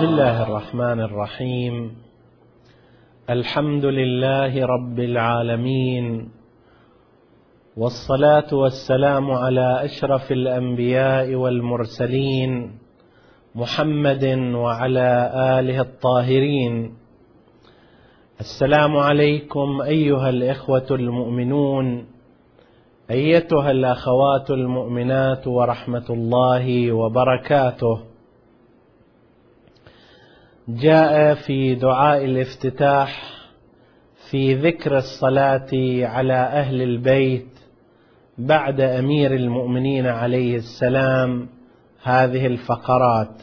بسم 0.00 0.08
الله 0.08 0.42
الرحمن 0.42 1.00
الرحيم. 1.00 1.96
الحمد 3.30 3.84
لله 3.84 4.66
رب 4.66 4.98
العالمين. 4.98 6.28
والصلاة 7.76 8.54
والسلام 8.54 9.30
على 9.30 9.84
أشرف 9.84 10.32
الأنبياء 10.32 11.34
والمرسلين 11.34 12.78
محمد 13.54 14.24
وعلى 14.54 15.32
آله 15.58 15.80
الطاهرين. 15.80 16.94
السلام 18.40 18.96
عليكم 18.96 19.80
أيها 19.80 20.30
الإخوة 20.30 20.86
المؤمنون. 20.90 22.06
أيتها 23.10 23.70
الأخوات 23.70 24.50
المؤمنات 24.50 25.46
ورحمة 25.46 26.06
الله 26.10 26.92
وبركاته. 26.92 28.09
جاء 30.68 31.34
في 31.34 31.74
دعاء 31.74 32.24
الافتتاح 32.24 33.22
في 34.30 34.54
ذكر 34.54 34.96
الصلاة 34.96 35.68
على 36.02 36.34
أهل 36.34 36.82
البيت 36.82 37.48
بعد 38.38 38.80
أمير 38.80 39.34
المؤمنين 39.34 40.06
عليه 40.06 40.56
السلام 40.56 41.48
هذه 42.02 42.46
الفقرات. 42.46 43.42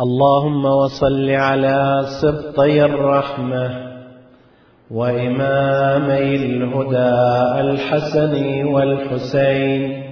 اللهم 0.00 0.64
وصل 0.64 1.30
على 1.30 2.06
سبطي 2.22 2.84
الرحمة 2.84 3.92
وامامي 4.90 6.36
الهدى 6.36 7.60
الحسن 7.60 8.64
والحسين 8.64 10.02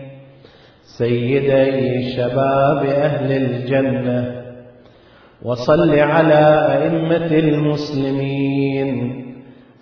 سيدي 0.99 2.13
شباب 2.17 2.87
أهل 2.87 3.33
الجنة. 3.33 4.40
وصل 5.43 5.91
على 5.99 6.67
أئمة 6.77 7.39
المسلمين. 7.39 9.21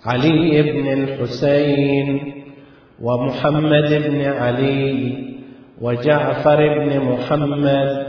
علي 0.04 0.62
بن 0.62 0.92
الحسين 0.92 2.34
ومحمد 3.02 4.02
بن 4.08 4.20
علي 4.20 5.12
وجعفر 5.80 6.78
بن 6.78 7.00
محمد 7.00 8.06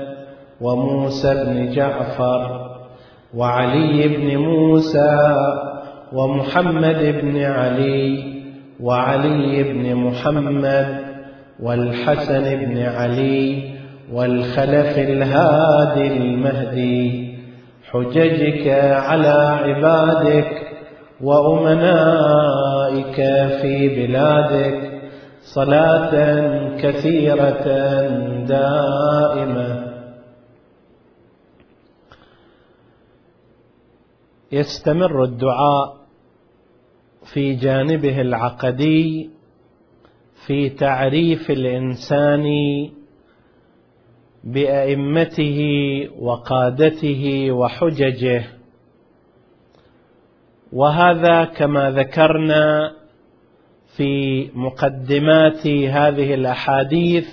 وموسى 0.62 1.46
بن 1.46 1.72
جعفر 1.72 2.70
وعلي 3.36 4.08
بن 4.08 4.38
موسى 4.38 5.36
ومحمد 6.14 7.22
بن 7.22 7.42
علي 7.42 8.24
وعلي 8.80 9.64
بن 9.64 9.96
محمد 9.96 11.00
والحسن 11.60 12.56
بن 12.56 12.78
علي 12.78 13.64
والخلف 14.14 14.98
الهادي 14.98 16.08
المهدي 16.08 17.29
حججك 17.92 18.68
على 19.08 19.38
عبادك 19.64 20.52
وأمنائك 21.22 23.16
في 23.62 23.90
بلادك 23.90 25.02
صلاة 25.42 26.14
كثيرة 26.82 27.66
دائمة. 28.46 29.90
يستمر 34.52 35.24
الدعاء 35.24 35.98
في 37.34 37.54
جانبه 37.54 38.22
العقدي 38.22 39.30
في 40.48 40.70
تعريف 40.70 41.52
الإنسان 41.52 42.46
بأئمته 44.44 45.60
وقادته 46.20 47.52
وحججه. 47.52 48.44
وهذا 50.74 51.46
كما 51.46 51.92
ذكرنا 51.92 52.92
في 53.98 54.48
مقدمات 54.56 55.68
هذه 55.68 56.34
الأحاديث 56.34 57.28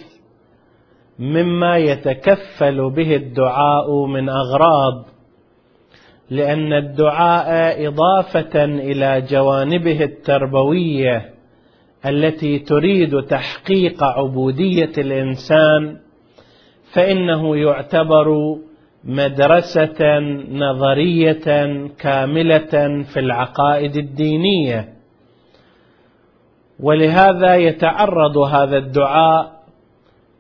مما 1.19 1.77
يتكفل 1.77 2.91
به 2.91 3.17
الدعاء 3.17 4.07
من 4.07 4.29
أغراض 4.29 5.05
لأن 6.31 6.73
الدعاء 6.73 7.87
إضافة 7.89 8.65
إلى 8.65 9.21
جوانبه 9.21 10.05
التربوية 10.05 11.31
التي 12.07 12.59
تريد 12.59 13.23
تحقيق 13.23 14.05
عبودية 14.05 14.93
الإنسان 14.99 15.97
فإنه 16.93 17.57
يعتبر 17.57 18.57
مدرسة 19.05 20.19
نظرية 20.51 21.45
كاملة 21.99 23.03
في 23.13 23.21
العقائد 23.21 23.97
الدينية. 23.97 24.89
ولهذا 26.81 27.57
يتعرض 27.57 28.39
هذا 28.39 28.79
الدعاء 28.79 29.57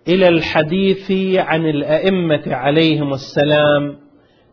إلى 0.09 0.29
الحديث 0.29 1.12
عن 1.37 1.67
الأئمة 1.67 2.43
عليهم 2.47 3.13
السلام 3.13 3.97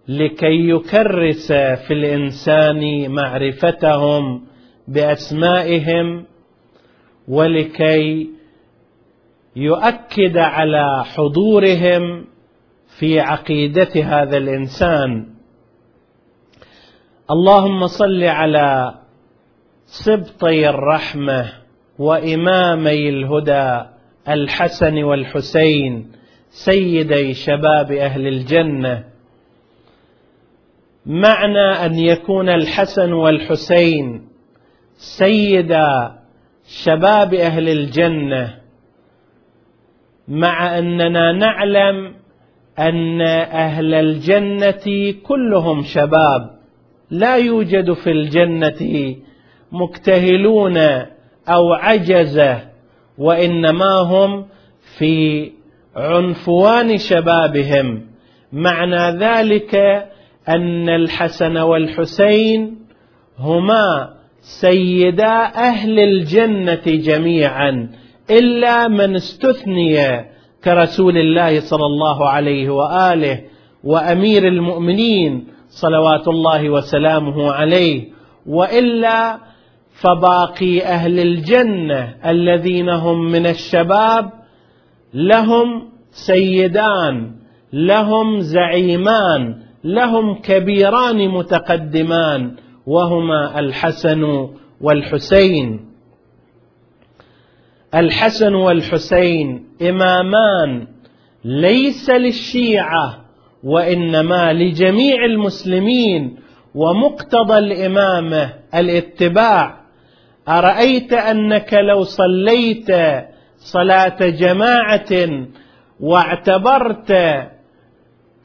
لكي 0.07 0.69
يكرس 0.69 1.51
في 1.51 1.93
الإنسان 1.93 3.11
معرفتهم 3.11 4.41
بأسمائهم 4.87 6.25
ولكي 7.27 8.29
يؤكد 9.55 10.37
على 10.37 11.03
حضورهم 11.05 12.25
في 12.99 13.19
عقيدة 13.19 14.03
هذا 14.03 14.37
الإنسان. 14.37 15.33
اللهم 17.31 17.87
صل 17.87 18.23
على 18.23 18.93
سبطي 19.85 20.69
الرحمة 20.69 21.53
وإمامي 21.99 23.09
الهدى 23.09 23.89
الحسن 24.29 25.03
والحسين 25.03 26.11
سيدي 26.49 27.33
شباب 27.33 27.91
أهل 27.91 28.27
الجنة. 28.27 29.03
معنى 31.05 31.85
أن 31.85 31.99
يكون 31.99 32.49
الحسن 32.49 33.13
والحسين 33.13 34.27
سيدا 34.95 36.19
شباب 36.67 37.33
أهل 37.33 37.69
الجنة. 37.69 38.62
مع 40.27 40.77
أننا 40.77 41.31
نعلم 41.31 42.13
أن 42.79 43.21
أهل 43.51 43.93
الجنة 43.93 45.13
كلهم 45.23 45.83
شباب. 45.83 46.49
لا 47.11 47.35
يوجد 47.35 47.93
في 47.93 48.11
الجنة 48.11 49.15
مكتهلون 49.71 50.77
أو 51.47 51.73
عجزه 51.73 52.61
وإنما 53.17 53.95
هم 53.95 54.45
في 54.97 55.51
عنفوان 55.95 56.97
شبابهم. 56.97 58.07
معنى 58.53 59.17
ذلك 59.17 59.75
أن 60.49 60.89
الحسن 60.89 61.57
والحسين 61.57 62.77
هما 63.39 64.13
سيدا 64.41 65.45
أهل 65.55 65.99
الجنة 65.99 66.83
جميعا. 66.85 67.89
إلا 68.31 68.87
من 68.87 69.15
استثني 69.15 70.25
كرسول 70.63 71.17
الله 71.17 71.59
صلى 71.59 71.85
الله 71.85 72.29
عليه 72.29 72.69
وآله 72.69 73.41
وأمير 73.83 74.47
المؤمنين 74.47 75.47
صلوات 75.69 76.27
الله 76.27 76.69
وسلامه 76.69 77.51
عليه 77.51 78.07
وإلا 78.45 79.37
فباقي 79.93 80.81
أهل 80.81 81.19
الجنة 81.19 82.15
الذين 82.25 82.89
هم 82.89 83.31
من 83.31 83.45
الشباب 83.47 84.29
لهم 85.13 85.89
سيدان 86.11 87.31
لهم 87.73 88.39
زعيمان 88.39 89.55
لهم 89.83 90.35
كبيران 90.41 91.29
متقدمان 91.29 92.55
وهما 92.85 93.59
الحسن 93.59 94.47
والحسين. 94.81 95.92
الحسن 97.95 98.53
والحسين 98.53 99.65
إمامان 99.81 100.87
ليس 101.45 102.09
للشيعة 102.09 103.25
وإنما 103.63 104.53
لجميع 104.53 105.25
المسلمين 105.25 106.35
ومقتضى 106.75 107.57
الإمامة 107.57 108.53
الاتباع. 108.75 109.83
أرأيت 110.49 111.13
أنك 111.13 111.73
لو 111.73 112.03
صليت 112.03 112.91
صلاة 113.57 114.17
جماعة 114.29 115.45
واعتبرت 115.99 117.13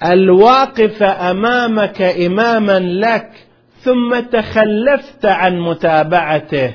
الواقف 0.05 1.03
أمامك 1.03 2.03
إماما 2.03 2.79
لك 2.81 3.31
ثم 3.81 4.21
تخلفت 4.21 5.27
عن 5.27 5.59
متابعته 5.61 6.75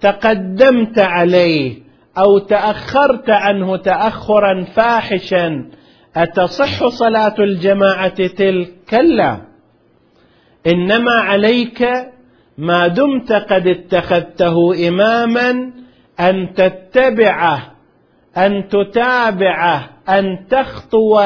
تقدمت 0.00 0.98
عليه 0.98 1.89
أو 2.18 2.38
تأخرت 2.38 3.30
عنه 3.30 3.76
تاخرا 3.76 4.64
فاحشا 4.64 5.70
أتصح 6.16 6.88
صلاة 6.88 7.34
الجماعة 7.38 8.26
تلك؟ 8.26 8.68
كلا 8.90 9.38
إنما 10.66 11.12
عليك 11.12 11.88
ما 12.58 12.86
دمت 12.86 13.32
قد 13.32 13.66
اتخذته 13.66 14.88
إماما 14.88 15.72
أن 16.20 16.54
تتبعه 16.54 17.72
أن 18.36 18.68
تتابعه 18.68 19.90
أن 20.08 20.46
تخطو 20.50 21.20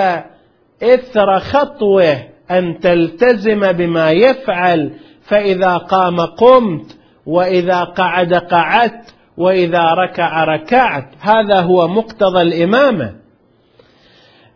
إثر 0.83 1.39
خطوه 1.39 2.17
أن 2.51 2.79
تلتزم 2.81 3.73
بما 3.73 4.11
يفعل. 4.11 4.93
فإذا 5.25 5.77
قام 5.77 6.21
قمت 6.21 6.99
وإذا 7.27 7.85
قعد 7.85 8.35
قعدت 8.35 9.15
وإذا 9.37 9.95
ركع 9.95 10.45
ركعت. 10.45 11.09
هذا 11.21 11.61
هو 11.61 11.89
مقتضى 11.89 12.43
الإمامة. 12.43 13.15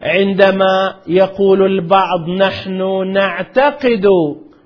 عندما 0.02 0.94
يقول 1.06 1.62
البعض 1.62 2.28
نحن 2.28 3.12
نعتقد 3.12 4.06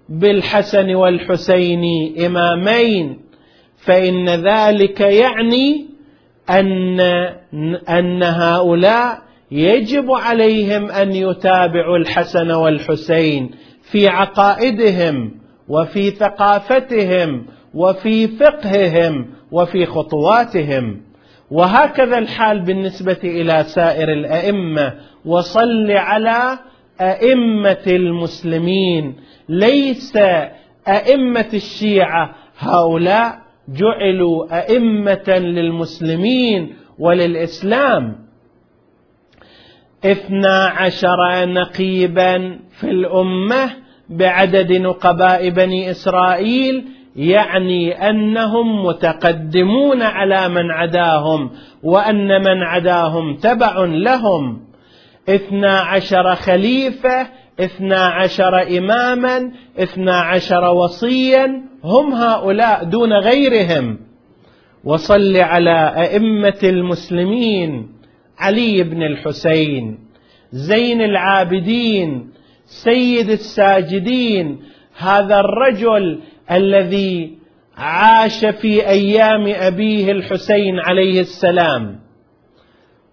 بالحسن 0.08 0.94
والحسين 0.94 1.84
إمامين 2.26 3.18
فإن 3.76 4.28
ذلك 4.28 5.00
يعني 5.00 5.86
أن 6.50 7.00
أن 7.88 8.22
هؤلاء 8.22 9.18
يجب 9.50 10.10
عليهم 10.10 10.90
أن 10.90 11.12
يتابعوا 11.12 11.96
الحسن 11.96 12.50
والحسين 12.50 13.50
في 13.82 14.08
عقائدهم 14.08 15.30
وفي 15.68 16.10
ثقافتهم 16.10 17.46
وفي 17.74 18.28
فقههم 18.28 19.26
وفي 19.52 19.86
خطواتهم. 19.86 21.00
وهكذا 21.50 22.18
الحال 22.18 22.60
بالنسبة 22.60 23.18
إلى 23.24 23.64
سائر 23.64 24.12
الأئمة. 24.12 24.94
وصل 25.24 25.90
على 25.90 26.58
أئمة 27.00 27.84
المسلمين. 27.86 29.16
ليس 29.48 30.16
أئمة 30.88 31.48
الشيعة. 31.54 32.34
هؤلاء 32.58 33.38
جعلوا 33.68 34.58
أئمة 34.58 35.38
للمسلمين 35.38 36.74
وللإسلام. 36.98 38.16
اثنا 40.04 40.66
عشر 40.66 41.44
نقيبا 41.44 42.58
في 42.70 42.90
الأمة 42.90 43.70
بعدد 44.08 44.72
نقباء 44.72 45.48
بني 45.48 45.90
إسرائيل 45.90 46.84
يعني 47.16 48.08
أنهم 48.10 48.84
متقدمون 48.84 50.02
على 50.02 50.48
من 50.48 50.70
عداهم 50.70 51.50
وأن 51.82 52.40
من 52.40 52.62
عداهم 52.62 53.36
تبع 53.36 53.84
لهم. 53.84 54.60
اثنا 55.28 55.80
عشر 55.80 56.34
خليفة 56.34 57.26
اثنا 57.60 58.06
عشر 58.06 58.78
إماما 58.78 59.50
اثنا 59.78 60.16
عشر 60.16 60.64
وصيا 60.64 61.62
هم 61.84 62.12
هؤلاء 62.12 62.84
دون 62.84 63.12
غيرهم. 63.12 63.98
وصل 64.84 65.36
على 65.36 65.94
أئمة 65.96 66.58
المسلمين 66.62 67.88
علي 68.38 68.82
بن 68.82 69.02
الحسين 69.02 69.98
زين 70.52 71.02
العابدين 71.02 72.30
سيد 72.64 73.30
الساجدين 73.30 74.58
هذا 74.96 75.40
الرجل 75.40 76.20
الذي 76.50 77.38
عاش 77.76 78.44
في 78.44 78.88
أيام 78.88 79.46
أبيه 79.46 80.12
الحسين 80.12 80.78
عليه 80.78 81.20
السلام 81.20 82.00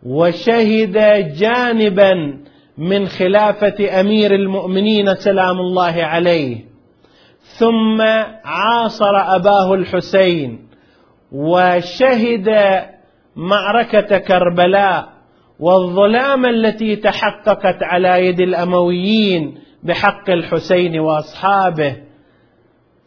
وشهد 0.04 0.98
جانبا 1.38 2.14
من 2.78 3.08
خلافة 3.08 4.00
أمير 4.00 4.36
المؤمنين 4.36 5.16
سلام 5.16 5.60
الله 5.60 6.04
عليه 6.04 6.66
ثم 7.42 8.02
عاصر 8.44 9.36
أباه 9.36 9.74
الحسين 9.74 10.70
وشهد 11.32 12.50
معركة 13.36 14.18
كربلاء 14.18 15.10
والظلام 15.60 16.46
التي 16.46 16.96
تحققت 16.96 17.84
على 17.84 18.28
يد 18.28 18.40
الأمويين 18.40 19.58
بحق 19.84 20.30
الحسين 20.30 21.00
وأصحابه. 21.00 21.96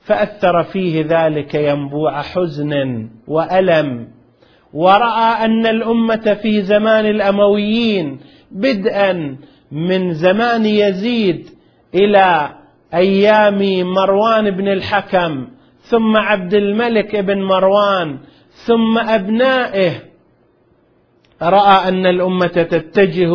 فأثر 0.05 0.63
فيه 0.63 1.05
ذلك 1.09 1.55
ينبوع 1.55 2.23
حزن 2.23 2.73
وألم 3.29 4.09
ورأى 4.73 5.45
أن 5.45 5.67
الأمة 5.67 6.39
في 6.43 6.63
زمان 6.63 7.07
الأمويين 7.07 8.21
بدءا 8.51 9.37
من 9.73 10.15
زمان 10.15 10.67
يزيد 10.67 11.49
إلى 11.95 12.55
أيام 12.95 13.87
مروان 13.87 14.51
بن 14.51 14.69
الحكم 14.69 15.49
ثم 15.81 16.17
عبد 16.17 16.55
الملك 16.55 17.17
بن 17.17 17.43
مروان 17.43 18.19
ثم 18.51 18.99
أبنائه. 18.99 19.93
رأى 21.43 21.89
أن 21.89 22.07
الأمة 22.07 22.47
تتجه 22.47 23.33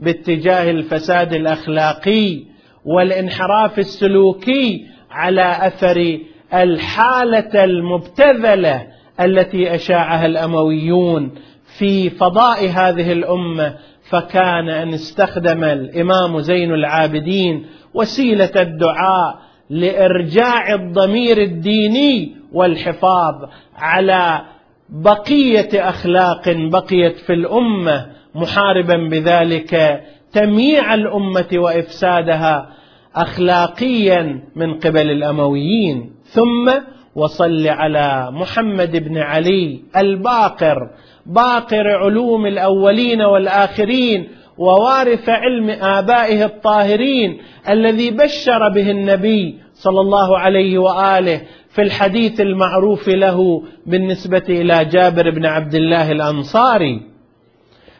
باتجاه 0.00 0.70
الفساد 0.70 1.32
الأخلاقي 1.32 2.44
والانحراف 2.84 3.78
السلوكي 3.78 4.86
على 5.10 5.66
أثر 5.66 6.18
الحالة 6.54 7.64
المبتذلة 7.64 8.86
التي 9.20 9.74
أشاعها 9.74 10.26
الأمويون 10.26 11.34
في 11.78 12.10
فضاء 12.10 12.68
هذه 12.68 13.12
الأمة 13.12 13.74
فكان 14.10 14.68
أن 14.68 14.94
استخدم 14.94 15.64
الإمام 15.64 16.40
زين 16.40 16.74
العابدين 16.74 17.66
وسيلة 17.94 18.50
الدعاء 18.56 19.38
لإرجاع 19.70 20.74
الضمير 20.74 21.42
الديني 21.42 22.36
والحفاظ 22.52 23.34
على 23.76 24.40
بقية 24.88 25.88
أخلاق 25.88 26.48
بقيت 26.48 27.16
في 27.16 27.32
الأمة 27.32 28.06
محاربا 28.34 28.96
بذلك 28.96 30.02
تمييع 30.32 30.94
الأمة 30.94 31.48
وإفسادها 31.52 32.68
اخلاقيا 33.16 34.42
من 34.56 34.74
قبل 34.74 35.10
الأمويين. 35.10 36.12
ثم 36.24 36.72
وصل 37.16 37.66
على 37.66 38.28
محمد 38.30 38.96
بن 38.96 39.18
علي 39.18 39.80
الباقر 39.96 40.90
باقر 41.26 41.88
علوم 41.88 42.46
الأولين 42.46 43.22
والآخرين 43.22 44.28
ووارث 44.58 45.28
علم 45.28 45.70
آبائه 45.70 46.44
الطاهرين 46.44 47.38
الذي 47.68 48.10
بشر 48.10 48.68
به 48.68 48.90
النبي 48.90 49.58
صلى 49.74 50.00
الله 50.00 50.38
عليه 50.38 50.78
وآله 50.78 51.42
في 51.70 51.82
الحديث 51.82 52.40
المعروف 52.40 53.08
له 53.08 53.62
بالنسبة 53.86 54.44
إلى 54.48 54.84
جابر 54.84 55.30
بن 55.30 55.46
عبد 55.46 55.74
الله 55.74 56.12
الأنصاري. 56.12 57.00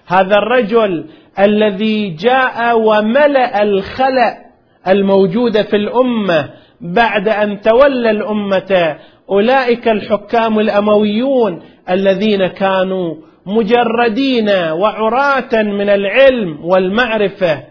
هذا 0.07 0.35
الرجل 0.35 1.05
الذي 1.39 2.11
جاء 2.11 2.79
وملأ 2.79 3.63
الخلأ 3.63 4.46
الموجودة 4.89 5.63
في 5.63 5.77
الأمة 5.77 6.51
بعد 6.81 7.29
أن 7.29 7.61
تولى 7.61 8.11
الأمة 8.11 8.97
أولئك 9.31 9.89
الحكام 9.89 10.59
الأمويون 10.59 11.63
الذين 11.91 12.47
كانوا 12.47 13.15
مجردين 13.47 14.49
وعراة 14.73 15.63
من 15.63 15.89
العلم 15.89 16.65
والمعرفة. 16.65 17.63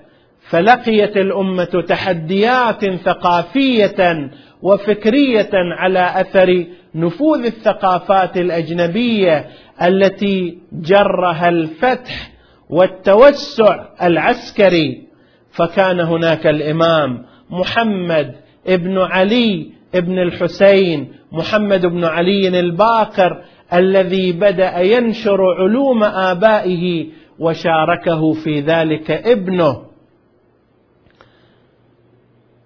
فلقيت 0.49 1.17
الأمة 1.17 1.83
تحديات 1.87 2.85
ثقافية 2.85 4.29
وفكرية 4.61 5.49
على 5.53 6.21
أثر 6.21 6.65
نفوذ 6.95 7.45
الثقافات 7.45 8.37
الأجنبية 8.37 9.45
التي 9.81 10.57
جرها 10.73 11.49
الفتح 11.49 12.31
والتوسع 12.69 13.85
العسكري. 14.01 15.07
فكان 15.55 15.99
هناك 15.99 16.47
الإمام 16.47 17.25
محمد 17.49 18.35
ابن 18.67 18.97
علي 18.97 19.71
ابن 19.95 20.19
الحسين 20.19 21.13
محمد 21.31 21.85
بن 21.85 22.03
علي 22.03 22.59
الباقر 22.59 23.43
الذي 23.73 24.31
بدأ 24.31 24.79
ينشر 24.79 25.53
علوم 25.59 26.03
آبائه 26.03 27.07
وشاركه 27.39 28.33
في 28.33 28.59
ذلك 28.59 29.11
ابنه. 29.11 29.81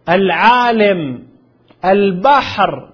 العالم 0.10 1.24
البحر 1.86 2.90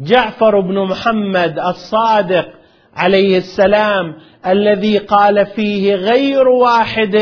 جعفر 0.00 0.60
بن 0.60 0.78
محمد 0.78 1.58
الصادق 1.58 2.48
عليه 2.94 3.38
السلام 3.38 4.14
الذي 4.46 4.98
قال 4.98 5.46
فيه 5.46 5.94
غير 5.94 6.48
واحد 6.48 7.16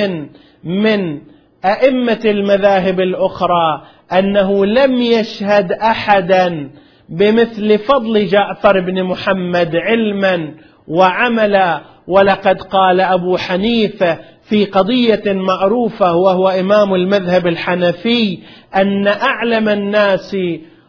من 0.64 1.20
أئمة 1.64 2.20
المذاهب 2.24 3.00
الأخرى 3.00 3.82
أنه 4.12 4.66
لم 4.66 4.92
يشهد 5.02 5.72
أحدا 5.72 6.70
بمثل 7.08 7.78
فضل 7.78 8.26
جعفر 8.26 8.80
بن 8.80 9.02
محمد 9.02 9.76
علما 9.76 10.54
وعملا 10.88 11.80
ولقد 12.06 12.62
قال 12.62 13.00
أبو 13.00 13.36
حنيفة 13.36 14.18
في 14.42 14.64
قضية 14.64 15.32
معروفة 15.32 16.14
وهو 16.14 16.48
إمام 16.48 16.94
المذهب 16.94 17.46
الحنفي 17.46 18.38
أن 18.76 19.06
أعلم 19.08 19.68
الناس 19.68 20.36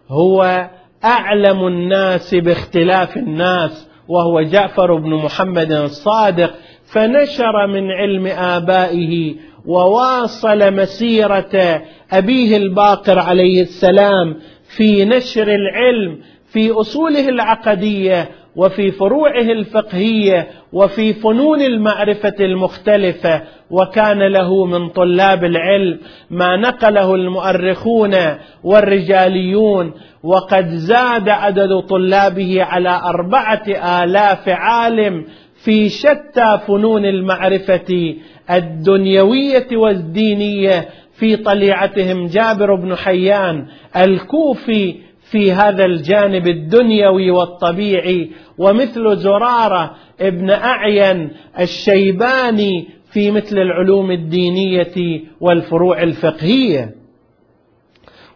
هو 0.10 0.70
أعلم 1.06 1.68
الناس 1.68 2.36
باختلاف 2.36 3.18
الناس 3.18 3.90
وهو 4.08 4.42
جعفر 4.42 4.96
بن 4.96 5.14
محمد 5.14 5.72
الصادق 5.72 6.54
فنشر 6.86 7.68
من 7.68 7.92
علم 7.92 8.28
آبائه 8.28 9.36
وواصل 9.66 10.74
مسيرة 10.74 11.82
أبيه 12.12 12.58
الباقر 12.58 13.20
عليه 13.20 13.62
السلام 13.62 14.36
في 14.78 15.06
نشر 15.06 15.48
العلم 15.56 16.20
في 16.54 16.72
أصوله 16.72 17.30
العقدية 17.30 18.30
وفي 18.56 18.92
فروعه 18.92 19.42
الفقهية 19.42 20.48
وفي 20.74 21.14
فنون 21.14 21.62
المعرفة 21.62 22.36
المختلفة 22.40 23.42
وكان 23.72 24.20
له 24.20 24.66
من 24.66 24.90
طلاب 24.90 25.44
العلم 25.44 26.00
ما 26.30 26.56
نقله 26.58 27.16
المؤرخون 27.16 28.16
والرجاليون 28.64 29.94
وقد 30.24 30.70
زاد 30.70 31.30
عدد 31.30 31.80
طلابه 31.80 32.64
على 32.64 33.02
أربعة 33.06 33.64
آلاف 34.04 34.50
عالم 34.50 35.26
في 35.64 35.90
شتى 35.90 36.60
فنون 36.68 37.06
المعرفة 37.06 38.16
الدنيوية 38.52 39.68
والدينية 39.74 40.90
في 41.14 41.38
طليعتهم 41.38 42.28
جابر 42.28 42.76
بن 42.76 42.96
حيان 42.96 43.68
الكوفي 43.98 44.96
في 45.32 45.52
هذا 45.52 45.86
الجانب 45.86 46.48
الدنيوي 46.48 47.32
والطبيعي 47.32 48.32
ومثل 48.58 49.18
زرارة 49.18 49.96
ابن 50.22 50.50
أعين 50.50 51.32
الشيباني 51.60 52.88
في 53.12 53.32
مثل 53.32 53.58
العلوم 53.58 54.12
الدينية 54.12 55.22
والفروع 55.42 56.04
الفقهية. 56.04 56.96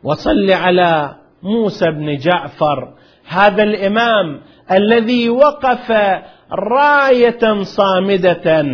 وصل 0.03 0.51
على 0.51 1.15
موسى 1.43 1.91
بن 1.91 2.17
جعفر 2.17 2.93
هذا 3.27 3.63
الإمام 3.63 4.41
الذي 4.71 5.29
وقف 5.29 5.91
راية 6.51 7.63
صامدة. 7.63 8.65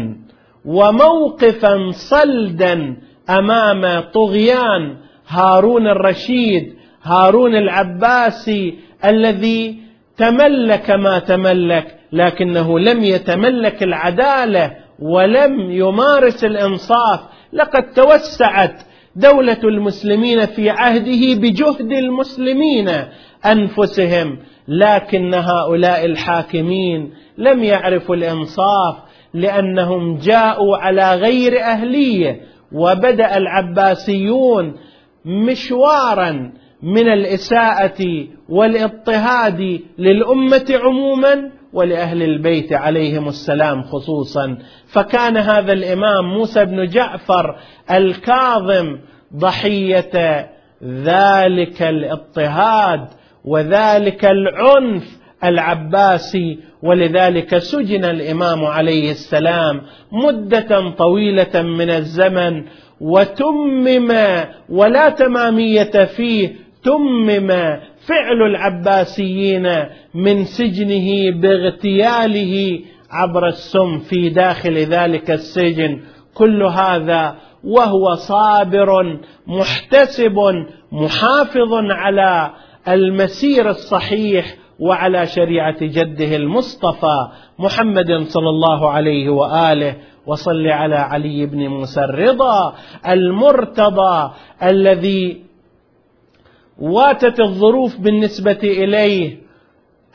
وموقفا 0.66 1.92
صلدا 1.92 2.98
أمام 3.30 4.00
طغيان 4.14 4.98
هارون 5.28 5.88
الرشيد 5.88 6.74
هارون 7.04 7.56
العباسي 7.56 8.76
الذي 9.06 9.78
تملك 10.18 10.90
ما 10.90 11.20
تملك 11.20 11.96
لكنه 12.14 12.80
لم 12.80 13.04
يتملك 13.04 13.84
العدالة 13.84 14.72
ولم 15.00 15.72
يمارس 15.72 16.44
الإنصاف. 16.44 17.20
لقد 17.54 17.94
توسعت 17.94 18.82
دولة 19.16 19.60
المسلمين 19.64 20.46
في 20.46 20.70
عهده 20.70 21.42
بجهد 21.42 21.92
المسلمين 21.92 22.90
أنفسهم 23.46 24.40
لكن 24.68 25.34
هؤلاء 25.34 26.06
الحاكمين 26.06 27.14
لم 27.38 27.64
يعرفوا 27.64 28.16
الإنصاف. 28.16 28.96
لأنهم 29.34 30.18
جاءوا 30.18 30.78
على 30.78 31.16
غير 31.16 31.62
أهلية 31.62 32.42
وبدأ 32.72 33.38
العباسيون 33.38 34.76
مشوارا 35.26 36.52
من 36.84 37.08
الإساءة 37.08 38.28
والاضطهاد 38.50 39.80
للأمة 39.98 40.80
عموما 40.84 41.52
ولأهل 41.74 42.24
البيت 42.24 42.74
عليهم 42.74 43.28
السلام 43.28 43.82
خصوصا. 43.82 44.58
فكان 44.88 45.38
هذا 45.38 45.74
الإمام 45.74 46.26
موسى 46.26 46.66
بن 46.66 46.86
جعفر 46.86 47.56
الكاظم 47.92 48.98
ضحية 49.36 50.50
ذلك 50.84 51.82
الاضطهاد 51.82 53.08
وذلك 53.46 54.26
العنف 54.26 55.04
العباسي 55.44 56.60
ولذلك 56.84 57.58
سجن 57.58 58.06
الإمام 58.06 58.66
عليه 58.66 59.12
السلام 59.12 59.82
مدة 60.12 60.90
طويلة 60.90 61.62
من 61.62 61.90
الزمن 61.90 62.64
وتمم 63.02 64.12
ولا 64.70 65.10
تمامية 65.10 66.06
فيه 66.06 66.56
تمم 66.84 67.48
فعل 68.08 68.42
العباسيين 68.50 69.70
من 70.14 70.46
سجنه 70.46 71.32
باغتياله 71.42 72.80
عبر 73.12 73.48
السم 73.48 74.00
في 74.00 74.30
داخل 74.30 74.78
ذلك 74.78 75.32
السجن. 75.32 76.02
كل 76.34 76.64
هذا 76.64 77.36
وهو 77.64 78.16
صابر 78.16 79.20
محتسب 79.48 80.36
محافظ 80.92 81.74
على 81.74 82.54
المسير 82.88 83.70
الصحيح 83.70 84.56
وعلى 84.88 85.26
شريعة 85.26 85.78
جده 85.82 86.36
المصطفى 86.36 87.28
محمد 87.60 88.26
صلى 88.28 88.50
الله 88.50 88.90
عليه 88.90 89.30
وآله 89.30 89.96
وصل 90.26 90.68
على 90.68 90.96
علي 90.96 91.46
بن 91.46 91.68
موسى 91.68 92.02
الرضا 92.02 92.74
المرتضى 93.08 94.32
الذي 94.64 95.44
واتت 96.80 97.40
الظروف 97.40 98.00
بالنسبة 98.00 98.60
إليه 98.64 99.38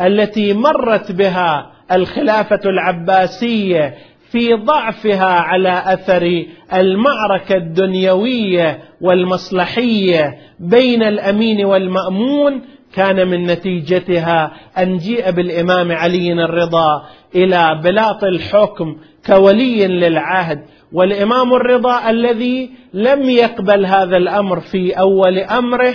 التي 0.01 0.53
مرت 0.53 1.13
بها 1.13 1.71
الخلافة 1.93 2.61
العباسية 2.65 3.95
في 4.31 4.55
ضعفها 4.55 5.41
على 5.41 5.83
أثر 5.87 6.45
المعركة 6.75 7.57
الدنيوية 7.57 8.79
والمصلحية 9.01 10.39
بين 10.61 11.03
الأمين 11.03 11.65
والمأمون 11.65 12.63
كان 12.95 13.29
من 13.29 13.47
نتيجتها 13.47 14.53
أن 14.79 14.97
جيء 14.97 15.31
بالإمام 15.31 15.93
علي 15.93 16.33
الرضا 16.33 17.03
إلى 17.35 17.81
بلاط 17.85 18.25
الحكم 18.25 18.97
كولي 19.27 19.87
للعهد. 19.87 20.59
والإمام 20.93 21.55
الرضا 21.55 22.11
الذي 22.11 22.71
لم 22.95 23.31
يقبل 23.31 23.87
هذا 23.87 24.17
الأمر 24.17 24.61
في 24.61 24.93
أول 24.93 25.39
أمره 25.39 25.95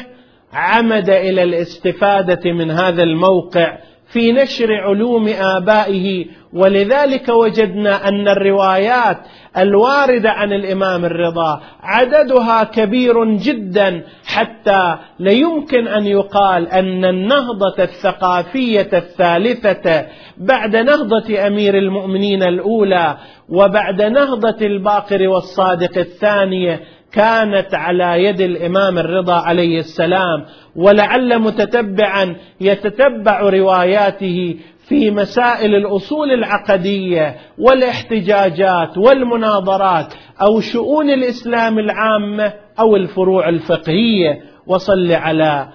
عمد 0.54 1.10
إلى 1.10 1.44
الاستفادة 1.44 2.52
من 2.52 2.72
هذا 2.72 3.04
الموقع 3.04 3.78
في 4.14 4.32
نشر 4.32 4.74
علوم 4.74 5.28
آبائه. 5.28 6.26
ولذلك 6.54 7.30
وجدنا 7.30 8.08
أن 8.08 8.28
الروايات 8.28 9.18
الواردة 9.58 10.32
عن 10.32 10.54
الإمام 10.54 11.06
الرضا 11.06 11.62
عددها 11.84 12.64
كبير 12.64 13.36
جدا 13.36 14.04
حتى 14.26 14.96
لا 15.20 15.32
يمكن 15.32 15.88
أن 15.88 16.06
يقال 16.06 16.68
أن 16.68 17.06
النهضة 17.06 17.84
الثقافية 17.84 18.90
الثالثة 18.94 20.06
بعد 20.38 20.76
نهضة 20.76 21.48
أمير 21.48 21.78
المؤمنين 21.78 22.44
الأولى 22.44 23.18
وبعد 23.50 24.02
نهضة 24.02 24.66
الباقر 24.66 25.28
والصادق 25.28 25.98
الثانية 25.98 26.80
كانت 27.14 27.74
على 27.74 28.24
يد 28.24 28.42
الإمام 28.42 28.98
الرضا 28.98 29.34
عليه 29.34 29.80
السلام 29.80 30.46
ولعل 30.76 31.40
متتبعا 31.40 32.36
يتتبع 32.62 33.40
رواياته 33.40 34.56
في 34.88 35.12
مسائل 35.12 35.76
الأصول 35.76 36.32
العقدية 36.32 37.36
والاحتجاجات 37.58 38.98
والمناظرات 38.98 40.14
أو 40.42 40.60
شؤون 40.60 41.10
الإسلام 41.10 41.80
العامة 41.80 42.54
أو 42.80 42.96
الفروع 42.96 43.50
الفقهية. 43.50 44.42
وصل 44.68 45.12
على 45.12 45.70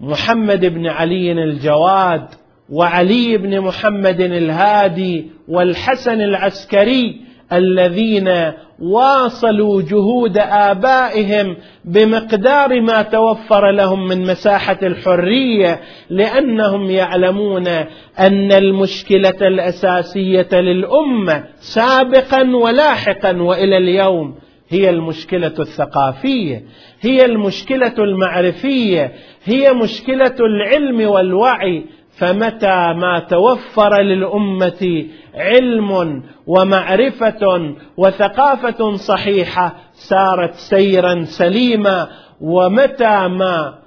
محمد 0.00 0.66
بن 0.66 0.86
علي 0.86 1.32
الجواد 1.32 2.26
وعلي 2.70 3.36
بن 3.36 3.60
محمد 3.60 4.20
الهادي 4.20 5.30
والحسن 5.48 6.20
العسكري 6.20 7.20
الذين 7.52 8.28
واصلوا 8.78 9.82
جهود 9.82 10.38
آبائهم 10.38 11.56
بمقدار 11.84 12.80
ما 12.80 13.02
توفر 13.02 13.70
لهم 13.70 14.08
من 14.08 14.26
مساحة 14.26 14.78
الحرية 14.82 15.80
لأنهم 16.10 16.90
يعلمون 16.90 17.68
أن 18.18 18.52
المشكلة 18.52 19.38
الأساسية 19.40 20.48
للأمة 20.52 21.44
سابقا 21.58 22.56
ولاحقا 22.56 23.42
وإلى 23.42 23.76
اليوم 23.76 24.34
هي 24.68 24.90
المشكلة 24.90 25.54
الثقافية 25.58 26.62
هي 27.00 27.24
المشكلة 27.24 27.94
المعرفية 27.98 29.12
هي 29.44 29.72
مشكلة 29.72 30.36
العلم 30.40 31.10
والوعي. 31.10 31.84
فمتى 32.18 32.94
ما 32.96 33.26
توفر 33.30 34.02
للأمة 34.02 35.06
علم 35.34 36.22
ومعرفة 36.46 37.74
وثقافة 37.96 38.96
صحيحة 38.96 39.74
سارت 39.92 40.54
سيرا 40.54 41.24
سليما 41.24 42.08
ومتى 42.40 43.28
ما 43.28 43.78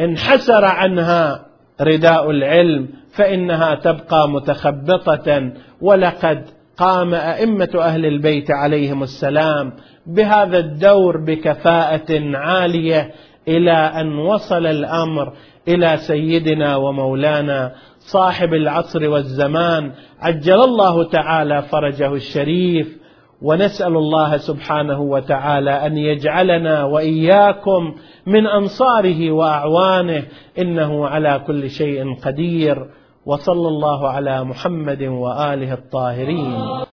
انحسر 0.00 0.64
عنها 0.64 1.46
رداء 1.80 2.30
العلم 2.30 2.88
فإنها 3.12 3.74
تبقى 3.74 4.28
متخبطة 4.28 5.52
ولقد 5.80 6.44
قام 6.76 7.14
أئمة 7.14 7.70
أهل 7.74 8.06
البيت 8.06 8.50
عليهم 8.50 9.02
السلام 9.02 9.72
بهذا 10.06 10.58
الدور 10.58 11.16
بكفاءة 11.16 12.36
عالية 12.36 13.10
إلى 13.48 13.72
أن 13.72 14.18
وصل 14.18 14.66
الأمر 14.66 15.32
إلى 15.68 15.96
سيدنا 15.96 16.76
ومولانا 16.76 17.72
صاحب 18.12 18.54
العصر 18.54 19.08
والزمان 19.08 19.92
عجل 20.20 20.60
الله 20.60 21.04
تعالى 21.04 21.62
فرجه 21.62 22.14
الشريف 22.14 22.98
ونسأل 23.42 23.96
الله 23.96 24.36
سبحانه 24.36 25.00
وتعالى 25.00 25.86
أن 25.86 25.98
يجعلنا 25.98 26.84
وإياكم 26.84 27.94
من 28.26 28.46
أنصاره 28.46 29.30
وأعوانه 29.30 30.22
إنه 30.58 31.06
على 31.06 31.42
كل 31.46 31.70
شيء 31.70 32.14
قدير 32.14 32.86
وصلى 33.26 33.68
الله 33.68 34.08
على 34.08 34.44
محمد 34.44 35.02
وآله 35.02 35.72
الطاهرين. 35.74 36.84